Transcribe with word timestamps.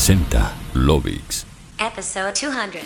Presenta 0.00 0.54
Lovix. 0.72 1.44
Episode 1.78 2.32
200. 2.32 2.82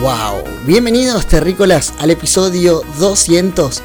Wow, 0.00 0.42
bienvenidos 0.66 1.28
terrícolas 1.28 1.94
al 2.00 2.10
episodio 2.10 2.82
200 2.98 3.80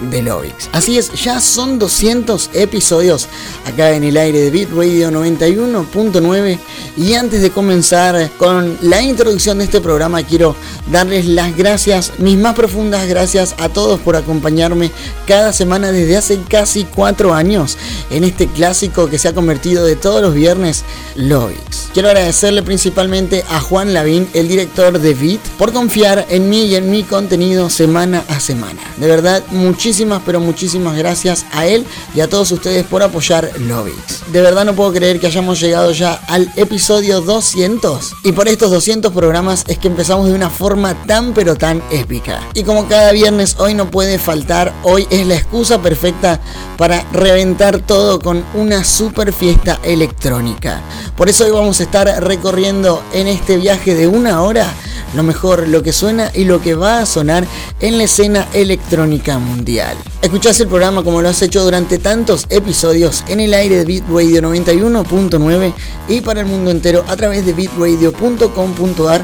de 0.00 0.22
Lovix. 0.22 0.68
Así 0.72 0.98
es, 0.98 1.12
ya 1.12 1.40
son 1.40 1.78
200 1.78 2.50
episodios 2.54 3.28
acá 3.66 3.92
en 3.92 4.04
el 4.04 4.16
aire 4.16 4.40
de 4.40 4.50
Beat 4.50 4.70
Radio 4.70 5.10
91.9 5.10 6.58
y 6.96 7.14
antes 7.14 7.42
de 7.42 7.50
comenzar 7.50 8.30
con 8.38 8.78
la 8.82 9.02
introducción 9.02 9.58
de 9.58 9.64
este 9.64 9.80
programa 9.80 10.22
quiero 10.22 10.54
darles 10.90 11.26
las 11.26 11.56
gracias, 11.56 12.12
mis 12.18 12.36
más 12.38 12.54
profundas 12.54 13.06
gracias 13.08 13.54
a 13.58 13.68
todos 13.68 14.00
por 14.00 14.16
acompañarme 14.16 14.90
cada 15.26 15.52
semana 15.52 15.92
desde 15.92 16.16
hace 16.16 16.40
casi 16.48 16.84
4 16.84 17.34
años 17.34 17.76
en 18.10 18.24
este 18.24 18.46
clásico 18.46 19.08
que 19.08 19.18
se 19.18 19.28
ha 19.28 19.34
convertido 19.34 19.84
de 19.84 19.96
todos 19.96 20.22
los 20.22 20.34
viernes 20.34 20.84
Lovix. 21.16 21.88
Quiero 21.92 22.08
agradecerle 22.08 22.62
principalmente 22.62 23.44
a 23.50 23.60
Juan 23.60 23.92
Lavín, 23.92 24.28
el 24.34 24.48
director 24.48 24.98
de 24.98 25.14
Beat, 25.14 25.40
por 25.58 25.72
confiar 25.72 26.26
en 26.28 26.48
mí 26.48 26.66
y 26.66 26.76
en 26.76 26.90
mi 26.90 27.02
contenido 27.02 27.70
semana 27.70 28.24
a 28.28 28.40
semana. 28.40 28.80
De 28.98 29.06
verdad, 29.06 29.42
muchísimas, 29.50 29.87
pero 30.26 30.38
muchísimas 30.38 30.98
gracias 30.98 31.46
a 31.50 31.66
él 31.66 31.86
y 32.14 32.20
a 32.20 32.28
todos 32.28 32.52
ustedes 32.52 32.84
por 32.84 33.02
apoyar 33.02 33.50
Lovix. 33.58 34.22
De 34.30 34.42
verdad 34.42 34.66
no 34.66 34.74
puedo 34.74 34.92
creer 34.92 35.18
que 35.18 35.28
hayamos 35.28 35.60
llegado 35.60 35.92
ya 35.92 36.12
al 36.28 36.52
episodio 36.56 37.22
200 37.22 38.12
y 38.22 38.32
por 38.32 38.48
estos 38.48 38.70
200 38.70 39.10
programas 39.14 39.64
es 39.66 39.78
que 39.78 39.88
empezamos 39.88 40.26
de 40.26 40.34
una 40.34 40.50
forma 40.50 40.94
tan 41.06 41.32
pero 41.32 41.56
tan 41.56 41.82
épica. 41.90 42.42
Y 42.52 42.64
como 42.64 42.86
cada 42.86 43.12
viernes 43.12 43.56
hoy 43.58 43.72
no 43.72 43.90
puede 43.90 44.18
faltar, 44.18 44.74
hoy 44.82 45.06
es 45.08 45.26
la 45.26 45.36
excusa 45.36 45.80
perfecta 45.80 46.38
para 46.76 47.02
reventar 47.12 47.78
todo 47.78 48.18
con 48.18 48.44
una 48.52 48.84
super 48.84 49.32
fiesta 49.32 49.80
electrónica. 49.82 50.82
Por 51.16 51.30
eso 51.30 51.46
hoy 51.46 51.50
vamos 51.50 51.80
a 51.80 51.84
estar 51.84 52.06
recorriendo 52.22 53.02
en 53.14 53.26
este 53.26 53.56
viaje 53.56 53.94
de 53.94 54.06
una 54.06 54.42
hora 54.42 54.70
lo 55.14 55.22
mejor, 55.22 55.68
lo 55.68 55.82
que 55.82 55.92
suena 55.92 56.30
y 56.34 56.44
lo 56.44 56.60
que 56.60 56.74
va 56.74 57.00
a 57.00 57.06
sonar 57.06 57.46
en 57.80 57.98
la 57.98 58.04
escena 58.04 58.46
electrónica 58.52 59.38
mundial. 59.38 59.77
Escuchás 60.22 60.58
el 60.60 60.68
programa 60.68 61.04
como 61.04 61.22
lo 61.22 61.28
has 61.28 61.40
hecho 61.42 61.62
durante 61.62 61.98
tantos 61.98 62.46
episodios 62.48 63.22
en 63.28 63.40
el 63.40 63.54
aire 63.54 63.76
de 63.76 63.84
Beat 63.84 64.08
Radio 64.08 64.42
91.9 64.42 65.72
y 66.08 66.20
para 66.20 66.40
el 66.40 66.46
mundo 66.46 66.70
entero 66.70 67.04
a 67.06 67.16
través 67.16 67.46
de 67.46 67.52
beatradio.com.ar 67.52 69.22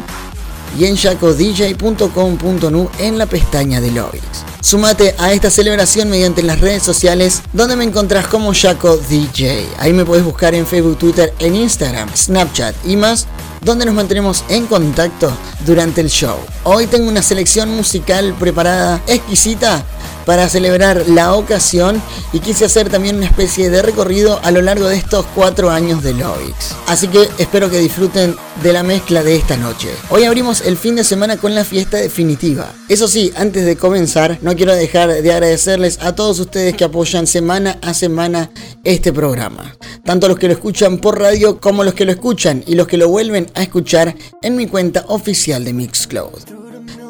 y 0.79 0.85
en 0.85 0.97
jacodj.com.nu 0.97 2.89
en 2.99 3.19
la 3.19 3.27
pestaña 3.27 3.81
de 3.81 3.91
Lovix. 3.91 4.54
Sumate 4.65 5.15
a 5.19 5.31
esta 5.35 5.51
celebración 5.51 6.09
mediante 6.09 6.43
las 6.43 6.59
redes 6.59 6.83
sociales 6.83 7.43
donde 7.53 7.77
me 7.77 7.85
encontrás 7.85 8.27
como 8.29 8.55
Jaco 8.55 8.97
DJ. 8.97 9.69
Ahí 9.77 9.93
me 9.93 10.07
puedes 10.07 10.25
buscar 10.25 10.55
en 10.55 10.67
Facebook, 10.67 10.97
Twitter, 10.97 11.35
en 11.39 11.55
Instagram, 11.55 12.09
Snapchat 12.17 12.75
y 12.87 12.97
más 12.97 13.27
donde 13.61 13.85
nos 13.85 13.95
mantenemos 13.95 14.43
en 14.49 14.65
contacto 14.67 15.31
durante 15.67 16.01
el 16.01 16.09
show. 16.09 16.39
Hoy 16.63 16.87
tengo 16.87 17.09
una 17.09 17.21
selección 17.21 17.69
musical 17.77 18.35
preparada 18.41 19.03
exquisita 19.07 19.85
para 20.25 20.49
celebrar 20.49 21.09
la 21.09 21.35
ocasión 21.35 22.01
y 22.33 22.41
quise 22.41 22.65
hacer 22.65 22.89
también 22.89 23.17
una 23.17 23.27
especie 23.27 23.71
de 23.71 23.83
recorrido 23.83 24.41
a 24.43 24.51
lo 24.51 24.63
largo 24.63 24.89
de 24.89 24.97
estos 24.97 25.27
cuatro 25.35 25.71
años 25.71 26.03
de 26.03 26.15
Lovix. 26.15 26.75
Así 26.87 27.09
que 27.09 27.29
espero 27.39 27.71
que 27.71 27.79
disfruten 27.79 28.35
de 28.63 28.73
la 28.73 28.83
mezcla 28.83 29.23
de 29.23 29.37
esta 29.37 29.57
noche. 29.57 29.91
Hoy 30.11 30.25
abrimos 30.25 30.63
el 30.63 30.77
fin 30.77 30.97
de 30.97 31.05
semana 31.05 31.37
con 31.37 31.55
la 31.55 31.65
fiesta 31.65 31.99
definitiva. 31.99 32.73
Eso 32.89 33.09
sí, 33.09 33.33
antes 33.37 33.65
de 33.67 33.77
comenzar, 33.77 34.39
no 34.43 34.54
quiero 34.57 34.75
dejar 34.75 35.23
de 35.23 35.33
agradecerles 35.33 35.99
a 36.01 36.15
todos 36.15 36.39
ustedes 36.39 36.75
que 36.75 36.85
apoyan 36.85 37.27
semana 37.27 37.79
a 37.83 37.95
semana 37.95 38.51
este 38.85 39.13
programa. 39.13 39.77
Tanto 40.05 40.29
los 40.29 40.39
que 40.39 40.47
lo 40.47 40.53
escuchan 40.53 40.99
por 40.99 41.19
radio 41.19 41.61
como 41.61 41.85
los 41.85 41.95
que 41.95 42.05
lo 42.05 42.13
escuchan 42.13 42.63
y 42.67 42.75
los 42.75 42.87
que 42.87 42.97
lo 42.97 43.09
vuelven 43.09 43.51
a 43.55 43.63
escuchar 43.63 44.15
en 44.43 44.57
mi 44.57 44.67
cuenta 44.67 45.05
oficial 45.09 45.65
de 45.65 45.73
Mixcloud. 45.73 46.43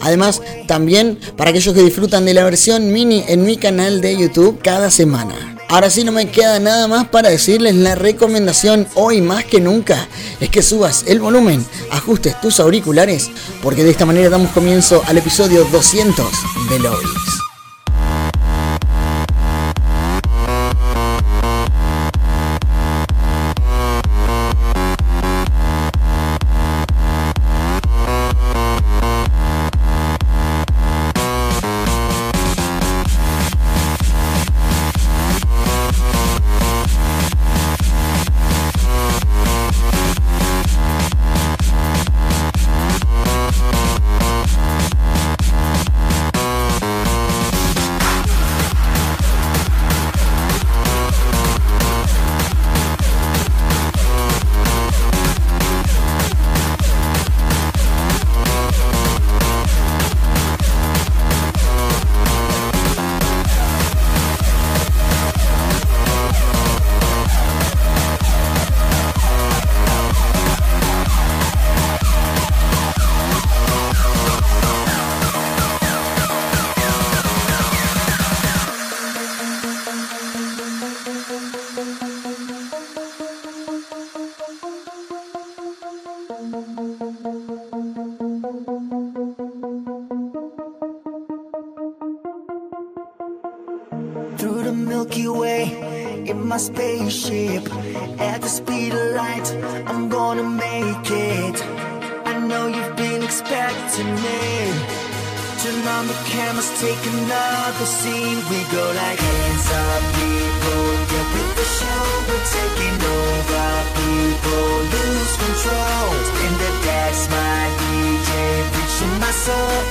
Además, 0.00 0.42
también 0.66 1.18
para 1.36 1.50
aquellos 1.50 1.74
que 1.74 1.82
disfrutan 1.82 2.24
de 2.24 2.34
la 2.34 2.44
versión 2.44 2.92
mini 2.92 3.24
en 3.26 3.44
mi 3.44 3.56
canal 3.56 4.00
de 4.00 4.16
YouTube 4.16 4.60
cada 4.62 4.90
semana. 4.90 5.53
Ahora 5.68 5.90
sí 5.90 6.04
no 6.04 6.12
me 6.12 6.30
queda 6.30 6.60
nada 6.60 6.86
más 6.88 7.08
para 7.08 7.30
decirles 7.30 7.74
la 7.74 7.94
recomendación 7.94 8.86
hoy 8.94 9.20
más 9.20 9.44
que 9.44 9.60
nunca 9.60 10.08
es 10.40 10.50
que 10.50 10.62
subas 10.62 11.04
el 11.06 11.20
volumen, 11.20 11.64
ajustes 11.90 12.40
tus 12.40 12.60
auriculares, 12.60 13.30
porque 13.62 13.82
de 13.82 13.90
esta 13.90 14.06
manera 14.06 14.30
damos 14.30 14.52
comienzo 14.52 15.02
al 15.06 15.18
episodio 15.18 15.64
200 15.64 16.26
de 16.70 16.78
Lovix. 16.78 17.43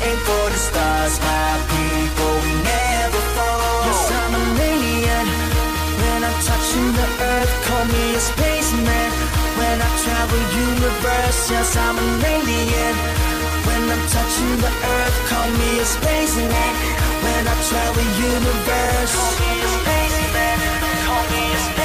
Aim 0.04 0.18
for 0.28 0.46
the 0.54 0.60
stars, 0.70 1.16
my 1.24 1.52
people, 1.72 2.34
we 2.44 2.54
never 2.64 3.22
fall. 3.36 3.88
Yes, 3.88 4.04
I'm 4.20 4.34
an 4.36 4.50
alien. 4.72 5.26
When 6.02 6.20
I'm 6.28 6.38
touching 6.50 6.90
the 7.00 7.08
earth, 7.32 7.54
call 7.68 7.86
me 7.94 8.04
a 8.16 8.22
spaceman. 8.32 9.10
When 9.60 9.78
I 9.88 9.90
travel 10.04 10.42
universe, 10.70 11.42
yes, 11.52 11.72
I'm 11.78 11.98
an 11.98 12.26
alien. 12.36 12.96
When 13.68 13.84
I'm 13.94 14.04
touching 14.16 14.54
the 14.66 14.74
earth, 14.96 15.18
call 15.32 15.50
me 15.60 15.70
a 15.80 15.86
spaceman. 15.86 16.74
When 17.24 17.44
I 17.48 17.56
travel 17.70 18.08
universe, 18.36 19.14
call 19.16 19.34
me 19.40 19.54
a 19.64 19.70
spaceman. 19.80 20.58
Call 21.08 21.24
me 21.32 21.44
a 21.48 21.60
spaceman. 21.64 21.83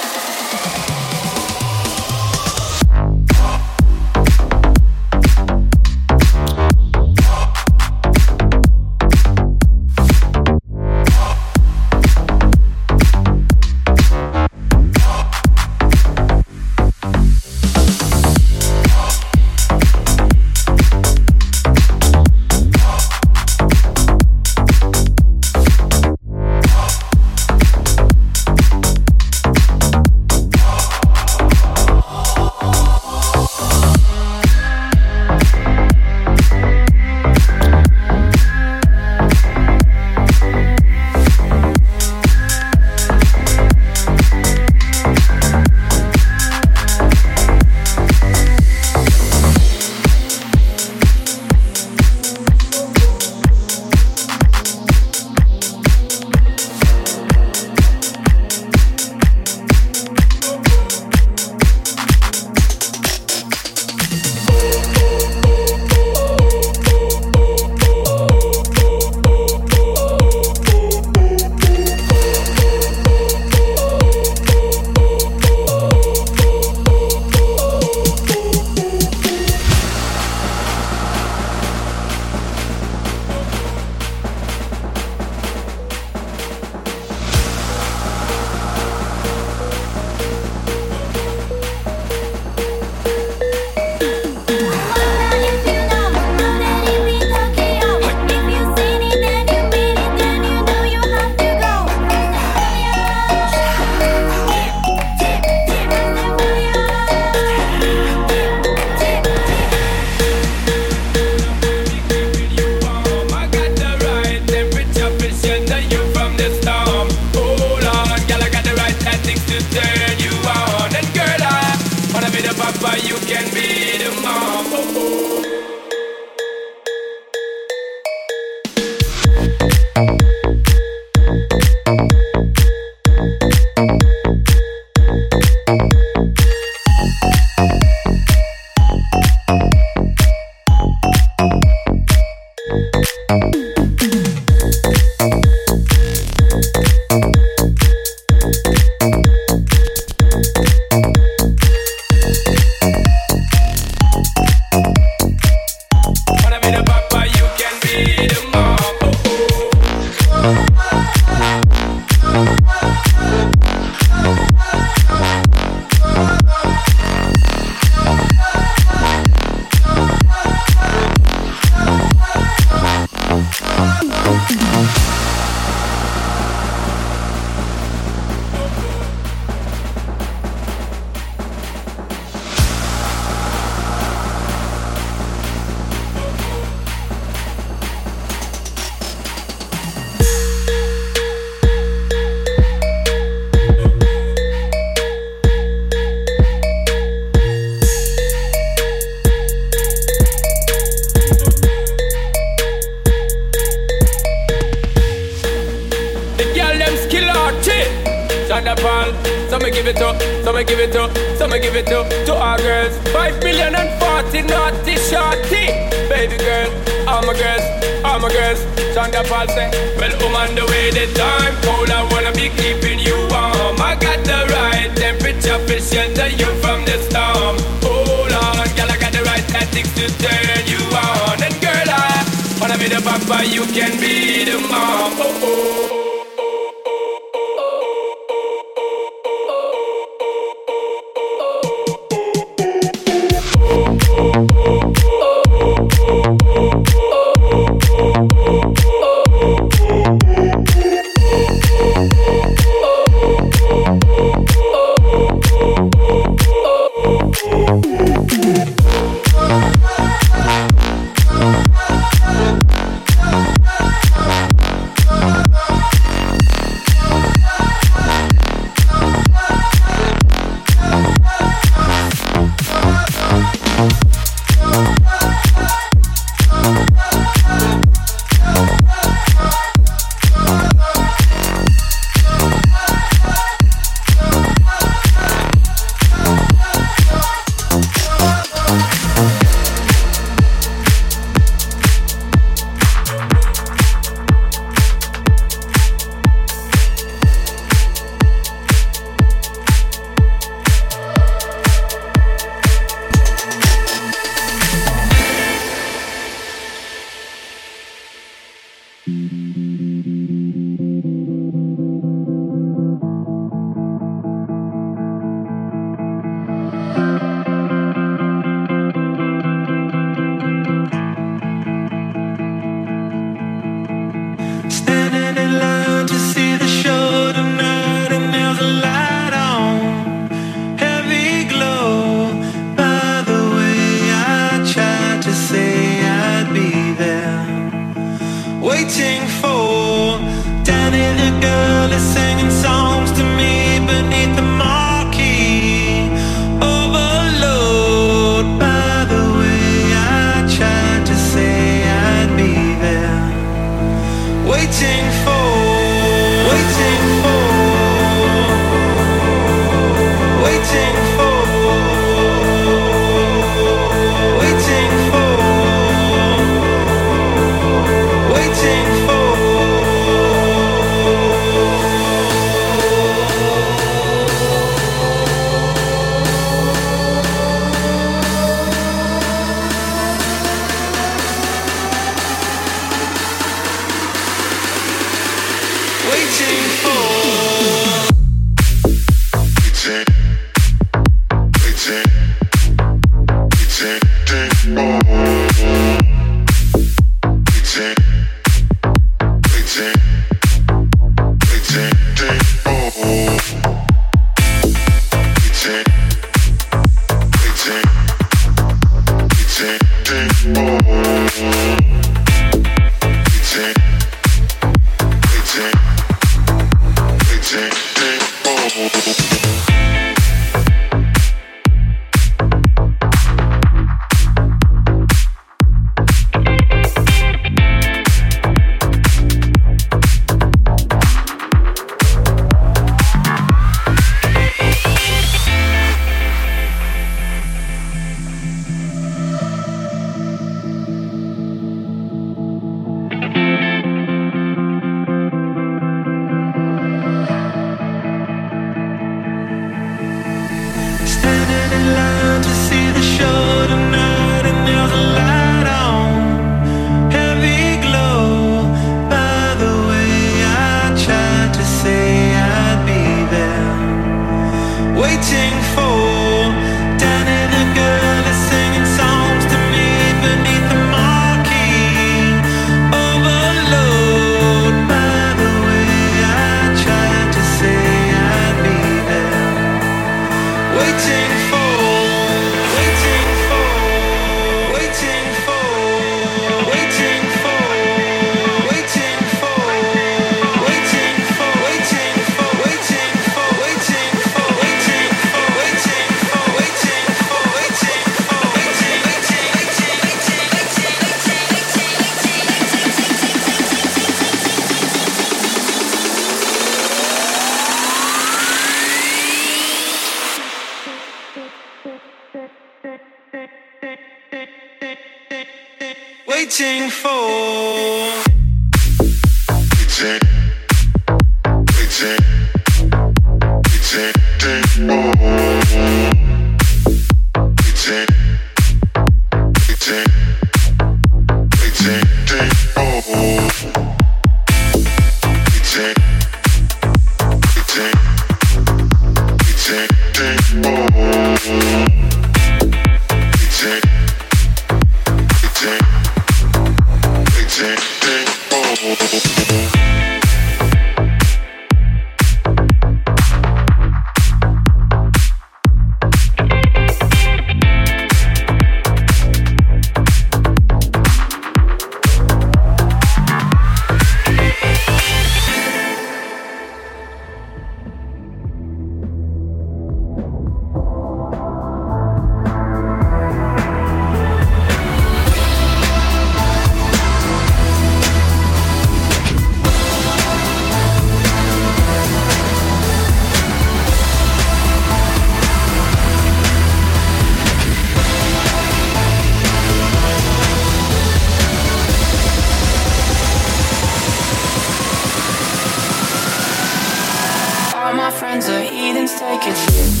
Thank 599.67 599.95
you. 599.95 600.00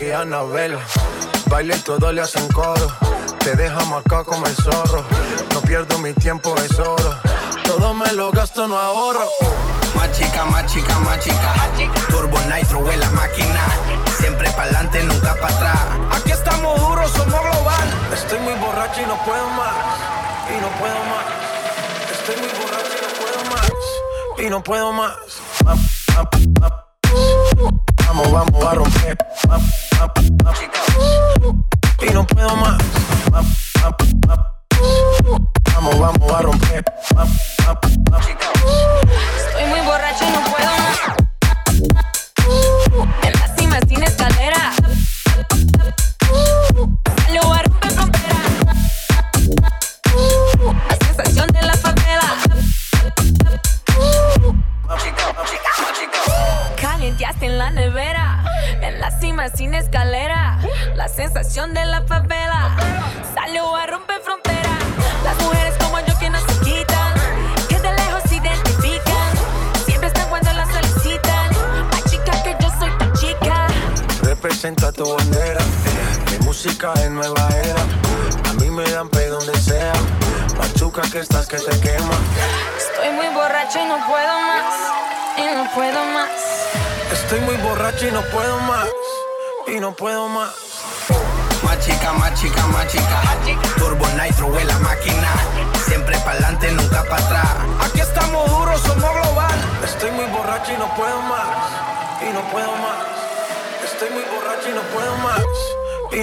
que 0.00 0.14
Anabel. 0.14 0.78
Baile 1.46 1.76
y 1.76 1.80
todo 1.80 2.10
le 2.10 2.22
hacen 2.22 2.48
coro. 2.48 2.88
Te 3.40 3.54
deja 3.54 3.84
marcado 3.84 4.24
como 4.24 4.46
el 4.46 4.56
zorro. 4.56 5.04
No 5.52 5.60
pierdo 5.60 5.98
mi 5.98 6.14
tiempo, 6.14 6.54
es 6.56 6.78
oro. 6.78 7.14
Todo 7.64 7.92
me 7.92 8.10
lo 8.14 8.30
gasto, 8.30 8.66
no 8.66 8.78
ahorro. 8.78 9.28
Más 9.94 10.10
chica, 10.12 10.46
más 10.46 10.64
chica, 10.72 10.98
más 11.00 11.20
chica. 11.20 11.52
Turbo 12.08 12.38
Nitro 12.48 12.90
en 12.90 12.98
la 13.00 13.10
máquina. 13.10 13.62
Siempre 14.18 14.50
pa'lante, 14.52 15.04
nunca 15.04 15.34
para 15.34 15.54
atrás. 15.54 15.80
Aquí 16.12 16.32
estamos 16.32 16.80
duros, 16.80 17.10
somos 17.10 17.40
global. 17.40 17.88
Estoy 18.14 18.38
muy 18.38 18.54
borracho 18.54 19.02
y 19.02 19.06
no 19.06 19.22
puedo 19.24 19.46
más. 19.50 19.74
Y 20.48 20.60
no 20.62 20.68
puedo 20.78 20.98
más. 21.12 21.26
Estoy 22.10 22.36
muy 22.36 22.48
borracho 22.58 22.92
y 22.96 23.02
no 23.04 23.10
puedo 23.20 23.40
más. 23.54 23.70
Y 24.38 24.50
no 24.50 24.62
puedo 24.62 24.92
más. 24.92 25.12
Vamos, 28.06 28.32
vamos 28.32 28.64
a 28.64 28.74
romper. 28.74 29.18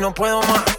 no 0.07 0.13
puedo 0.13 0.41
más. 0.43 0.76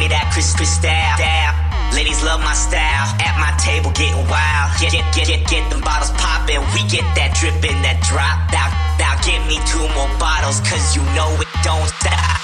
Me 0.00 0.08
that 0.08 0.32
crispy 0.32 0.64
style. 0.64 1.20
Ladies 1.92 2.24
love 2.24 2.40
my 2.40 2.56
style. 2.56 3.04
At 3.20 3.36
my 3.36 3.52
table 3.60 3.92
getting 3.92 4.16
wild. 4.32 4.72
Get 4.80 4.96
get 4.96 5.04
get 5.12 5.28
get, 5.28 5.44
get 5.44 5.68
them 5.68 5.84
bottles 5.84 6.08
poppin'. 6.16 6.64
We 6.72 6.88
get 6.88 7.04
that 7.20 7.36
drippin', 7.36 7.84
that 7.84 8.00
drop. 8.08 8.48
Now 8.48 8.72
now 8.96 9.20
give 9.20 9.44
me 9.44 9.60
two 9.68 9.84
more 9.92 10.08
bottles, 10.16 10.64
cause 10.64 10.96
you 10.96 11.04
know 11.12 11.28
it 11.36 11.52
don't 11.60 11.84
stop. 12.00 12.39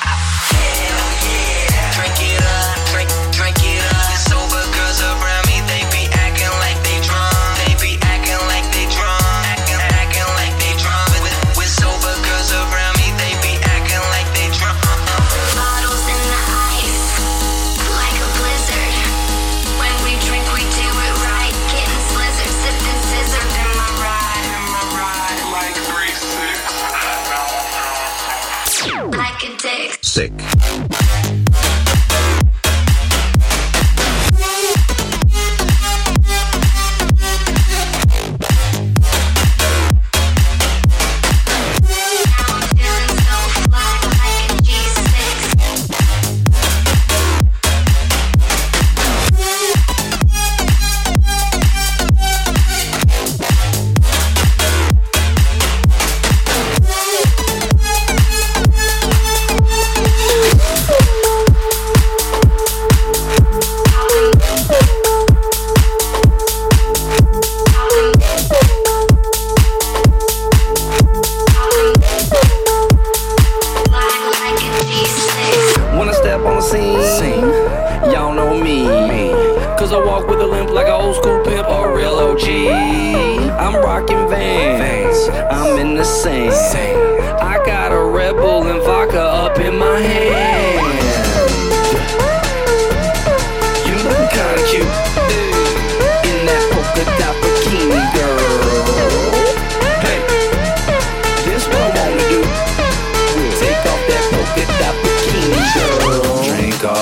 sick. 30.17 30.56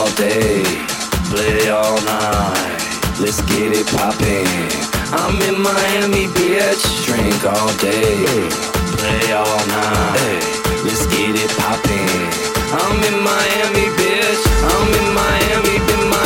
all 0.05 0.14
day, 0.16 0.62
play 1.32 1.70
all 1.70 1.96
night. 2.05 2.80
Let's 3.18 3.40
get 3.48 3.72
it 3.72 3.86
poppin'. 3.96 4.44
I'm 5.16 5.40
in 5.48 5.57
Miami, 5.62 6.26
bitch. 6.36 6.84
Drink 7.07 7.40
all 7.44 7.72
day, 7.78 8.26
play 9.00 9.32
all 9.32 9.62
night. 9.80 10.44
Let's 10.84 11.07
get 11.07 11.32
it 11.44 11.50
poppin'. 11.57 12.28
I'm 12.80 13.00
in 13.09 13.18
Miami, 13.28 13.86
bitch. 13.96 14.42
I'm 14.74 14.90
in 15.00 15.09
Miami, 15.20 15.76
been 15.88 16.05
my 16.11 16.24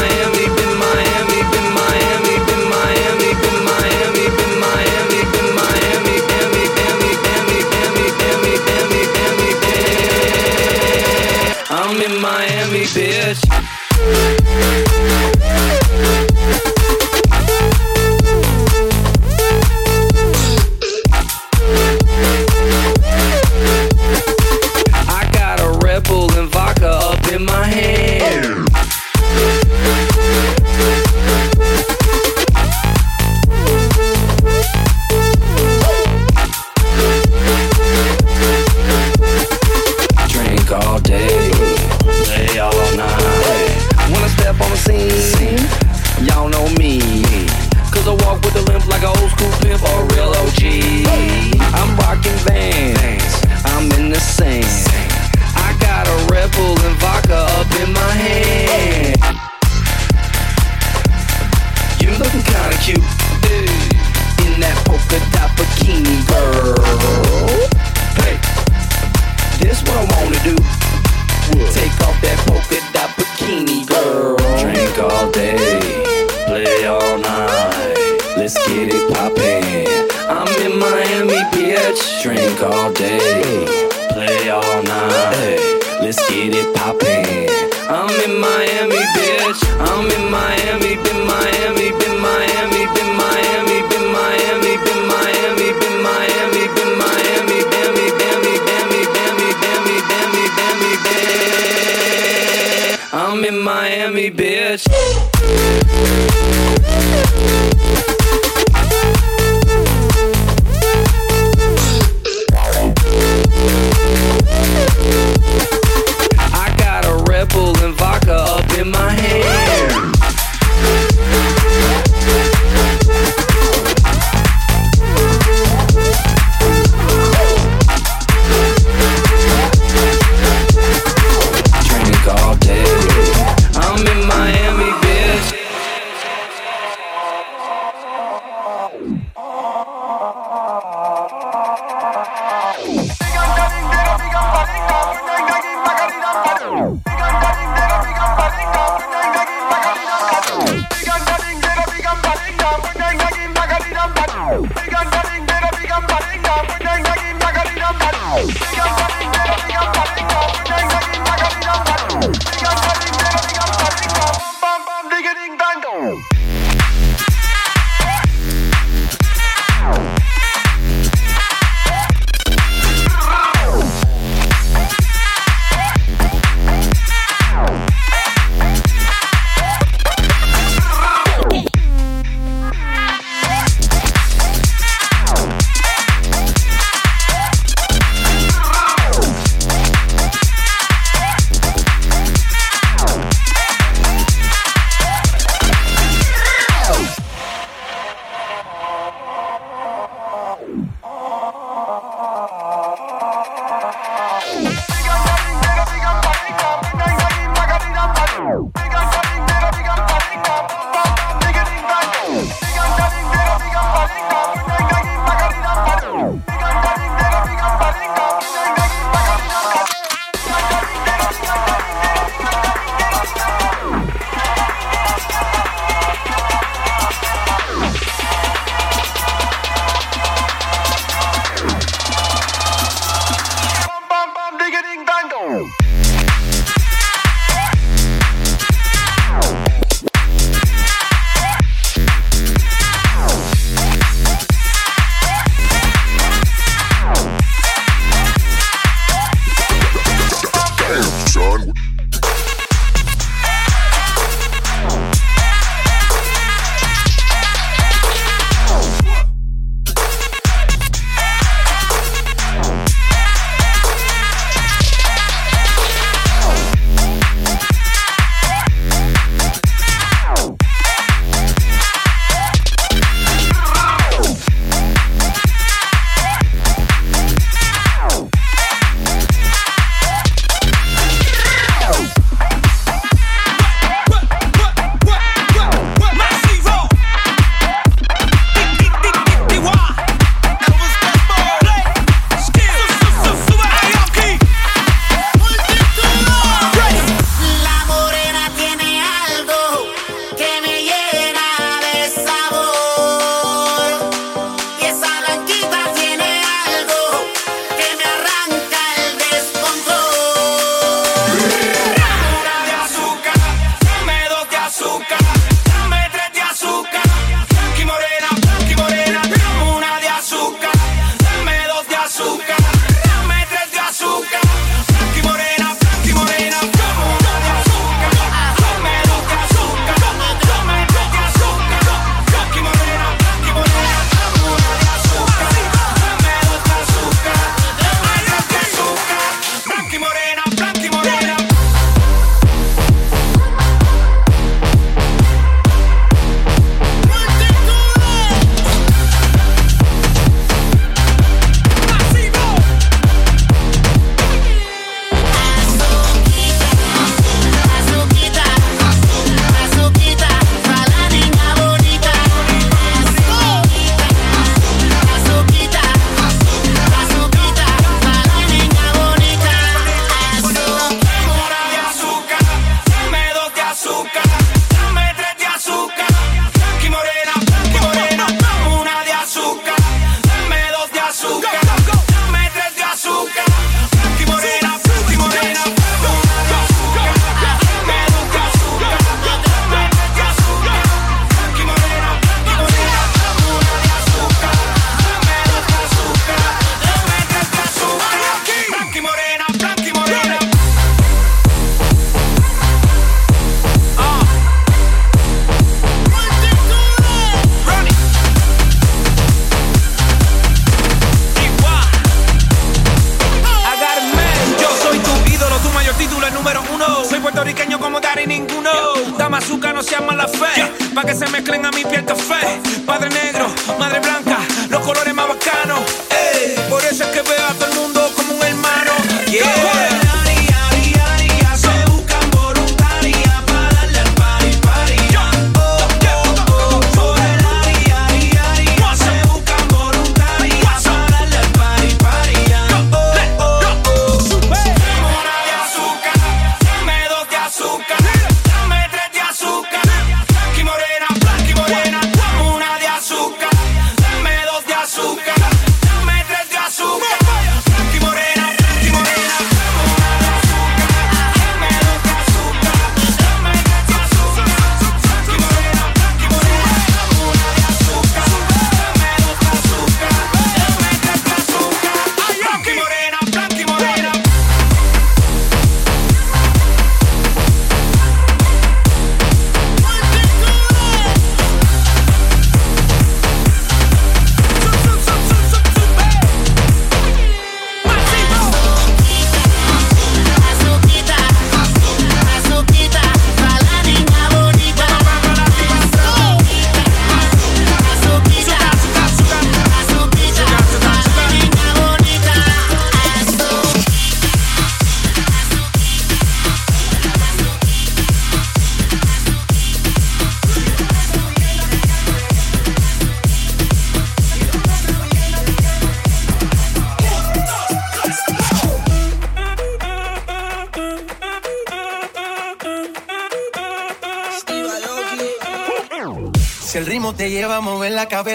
I'm 103.38 103.44
in 103.44 103.62
Miami, 103.62 104.32
bitch. 104.32 104.84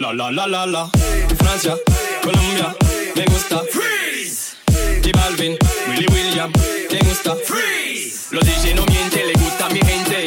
La 0.00 0.14
la 0.14 0.30
la 0.30 0.46
la 0.46 0.64
la. 0.64 0.90
Francia, 1.36 1.76
Colombia, 2.22 2.74
me 3.14 3.24
gusta. 3.26 3.62
Freeze. 3.70 4.56
J 5.02 5.12
Balvin, 5.12 5.58
Willy 5.88 6.06
William, 6.06 6.50
te 6.88 6.98
gusta. 7.04 7.36
Freeze. 7.36 8.28
Los 8.30 8.42
DJ 8.46 8.74
no 8.76 8.86
mienten, 8.86 9.26
le 9.26 9.34
gusta 9.34 9.66
a 9.66 9.68
mi 9.68 9.80
gente 9.80 10.26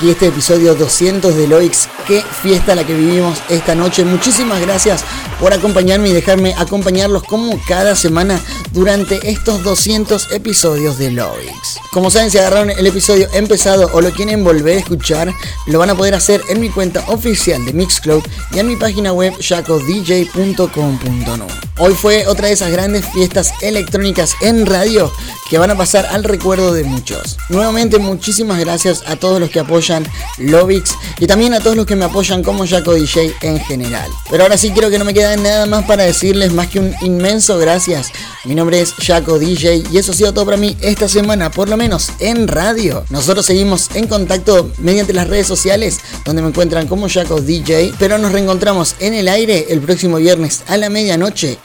aquí 0.00 0.08
este 0.08 0.28
episodio 0.28 0.74
200 0.74 1.36
de 1.36 1.46
Loix. 1.46 1.86
Qué 2.06 2.22
fiesta 2.22 2.74
la 2.74 2.86
que 2.86 2.94
vivimos 2.94 3.42
esta 3.50 3.74
noche. 3.74 4.02
Muchísimas 4.02 4.58
gracias 4.62 5.04
por 5.38 5.52
acompañarme 5.52 6.08
y 6.08 6.14
dejarme 6.14 6.54
acompañarlos 6.56 7.22
como 7.24 7.60
cada 7.68 7.94
semana 7.94 8.40
durante 8.72 9.30
estos 9.30 9.62
200 9.62 10.32
episodios 10.32 10.96
de 10.96 11.10
Loix. 11.10 11.78
Como 11.92 12.10
saben, 12.10 12.30
si 12.30 12.38
agarraron 12.38 12.70
el 12.70 12.86
episodio 12.86 13.28
empezado 13.34 13.90
o 13.92 14.00
lo 14.00 14.10
quieren 14.10 14.42
volver 14.42 14.78
a 14.78 14.80
escuchar, 14.80 15.34
lo 15.66 15.78
van 15.78 15.90
a 15.90 15.94
poder 15.94 16.14
hacer 16.14 16.40
en 16.48 16.60
mi 16.60 16.70
cuenta 16.70 17.04
oficial 17.08 17.62
de 17.66 17.74
Mixcloud 17.74 18.22
y 18.52 18.58
en 18.58 18.68
mi 18.68 18.76
página 18.76 19.12
web 19.12 19.34
jacodj.com.no. 19.38 21.69
Hoy 21.82 21.94
fue 21.94 22.26
otra 22.26 22.48
de 22.48 22.52
esas 22.52 22.70
grandes 22.70 23.06
fiestas 23.06 23.54
electrónicas 23.62 24.34
en 24.42 24.66
radio 24.66 25.10
que 25.48 25.56
van 25.56 25.70
a 25.70 25.78
pasar 25.78 26.04
al 26.10 26.24
recuerdo 26.24 26.74
de 26.74 26.84
muchos. 26.84 27.38
Nuevamente 27.48 27.98
muchísimas 27.98 28.60
gracias 28.60 29.02
a 29.06 29.16
todos 29.16 29.40
los 29.40 29.48
que 29.48 29.60
apoyan 29.60 30.06
Lovix 30.36 30.94
y 31.18 31.26
también 31.26 31.54
a 31.54 31.60
todos 31.60 31.76
los 31.76 31.86
que 31.86 31.96
me 31.96 32.04
apoyan 32.04 32.44
como 32.44 32.66
Jaco 32.66 32.92
DJ 32.92 33.34
en 33.40 33.58
general. 33.60 34.10
Pero 34.30 34.42
ahora 34.42 34.58
sí 34.58 34.72
quiero 34.72 34.90
que 34.90 34.98
no 34.98 35.06
me 35.06 35.14
queda 35.14 35.34
nada 35.36 35.64
más 35.64 35.86
para 35.86 36.02
decirles 36.02 36.52
más 36.52 36.68
que 36.68 36.80
un 36.80 36.94
inmenso 37.00 37.56
gracias. 37.56 38.12
Mi 38.44 38.54
nombre 38.54 38.78
es 38.80 38.92
Jaco 38.92 39.38
DJ 39.38 39.84
y 39.90 39.96
eso 39.96 40.12
ha 40.12 40.14
sido 40.14 40.34
todo 40.34 40.44
para 40.44 40.58
mí 40.58 40.76
esta 40.82 41.08
semana, 41.08 41.50
por 41.50 41.70
lo 41.70 41.78
menos 41.78 42.10
en 42.18 42.46
radio. 42.46 43.04
Nosotros 43.08 43.46
seguimos 43.46 43.88
en 43.94 44.06
contacto 44.06 44.70
mediante 44.76 45.14
las 45.14 45.28
redes 45.28 45.46
sociales 45.46 45.98
donde 46.26 46.42
me 46.42 46.48
encuentran 46.48 46.86
como 46.86 47.08
Jaco 47.08 47.40
DJ, 47.40 47.94
pero 47.98 48.18
nos 48.18 48.32
reencontramos 48.32 48.96
en 49.00 49.14
el 49.14 49.28
aire 49.28 49.66
el 49.70 49.80
próximo 49.80 50.18
viernes 50.18 50.62
a 50.68 50.76
la 50.76 50.90
medianoche 50.90 51.58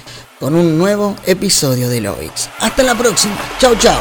con 0.46 0.54
un 0.54 0.78
nuevo 0.78 1.16
episodio 1.26 1.89
de 1.89 2.02
Lovix. 2.02 2.52
Hasta 2.60 2.84
la 2.84 2.93
próxima. 2.93 3.36
Chao, 3.58 3.74
chao. 3.80 4.00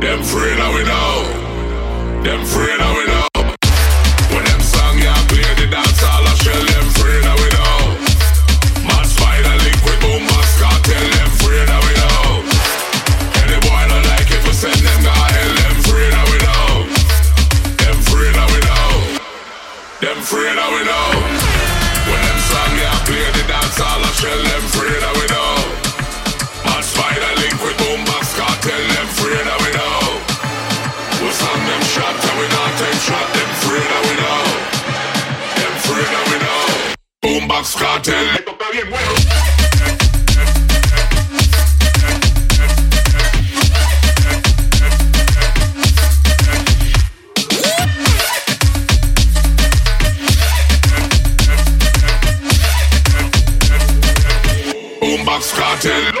Them 0.00 0.24
free 0.24 0.56
we 0.72 0.82
know. 0.82 1.24
Them 2.24 2.42
free 2.46 2.70
we 2.96 3.04
know. 3.04 3.41
Cartel. 37.78 38.36
Esto 38.36 38.50
está 38.50 38.70
bien 38.70 38.90
bueno. 38.90 39.12
Cartel. 55.56 56.11